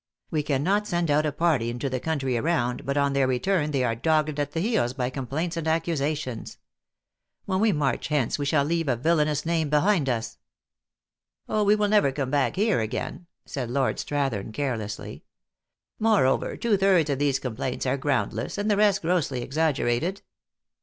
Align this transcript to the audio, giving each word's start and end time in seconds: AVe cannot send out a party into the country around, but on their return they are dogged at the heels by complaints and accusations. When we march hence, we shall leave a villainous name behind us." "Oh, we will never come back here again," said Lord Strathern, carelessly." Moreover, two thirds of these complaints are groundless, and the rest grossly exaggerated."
AVe 0.33 0.41
cannot 0.41 0.87
send 0.87 1.11
out 1.11 1.27
a 1.27 1.31
party 1.31 1.69
into 1.69 1.87
the 1.87 1.99
country 1.99 2.35
around, 2.35 2.87
but 2.87 2.97
on 2.97 3.13
their 3.13 3.27
return 3.27 3.69
they 3.69 3.83
are 3.83 3.93
dogged 3.95 4.39
at 4.39 4.51
the 4.53 4.59
heels 4.59 4.93
by 4.93 5.11
complaints 5.11 5.57
and 5.57 5.67
accusations. 5.67 6.57
When 7.45 7.59
we 7.59 7.71
march 7.71 8.07
hence, 8.07 8.39
we 8.39 8.45
shall 8.47 8.63
leave 8.63 8.87
a 8.87 8.95
villainous 8.95 9.45
name 9.45 9.69
behind 9.69 10.09
us." 10.09 10.39
"Oh, 11.47 11.63
we 11.63 11.75
will 11.75 11.87
never 11.87 12.11
come 12.11 12.31
back 12.31 12.55
here 12.55 12.79
again," 12.79 13.27
said 13.45 13.69
Lord 13.69 13.97
Strathern, 13.97 14.51
carelessly." 14.51 15.23
Moreover, 15.99 16.57
two 16.57 16.77
thirds 16.77 17.11
of 17.11 17.19
these 17.19 17.37
complaints 17.37 17.85
are 17.85 17.95
groundless, 17.95 18.57
and 18.57 18.71
the 18.71 18.77
rest 18.77 19.03
grossly 19.03 19.43
exaggerated." 19.43 20.23